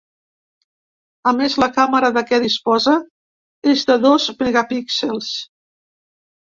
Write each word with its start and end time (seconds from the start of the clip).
A 1.31 1.33
més, 1.41 1.57
la 1.65 1.67
càmera 1.75 2.09
de 2.17 2.25
què 2.31 2.41
disposa 2.47 2.97
és 3.77 3.87
de 3.93 4.01
dos 4.09 4.29
megapíxels. 4.45 5.33